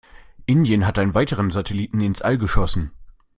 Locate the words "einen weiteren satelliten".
0.97-2.01